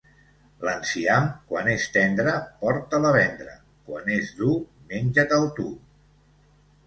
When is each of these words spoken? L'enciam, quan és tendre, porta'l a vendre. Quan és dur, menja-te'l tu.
L'enciam, 0.67 1.27
quan 1.49 1.67
és 1.73 1.83
tendre, 1.97 2.31
porta'l 2.63 3.05
a 3.11 3.13
vendre. 3.17 3.53
Quan 3.89 4.09
és 4.15 4.31
dur, 4.39 4.57
menja-te'l 4.95 5.47
tu. 5.61 5.67